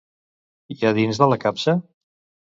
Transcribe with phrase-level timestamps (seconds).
[0.75, 1.75] I a dins de la capsa?